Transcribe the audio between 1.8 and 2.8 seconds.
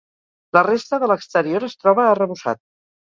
troba arrebossat.